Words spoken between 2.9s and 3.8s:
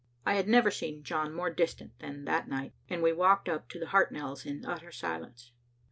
we walked up to